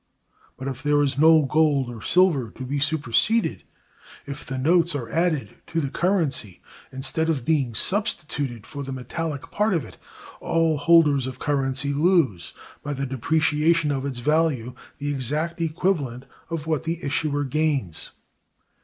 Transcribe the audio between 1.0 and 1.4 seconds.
is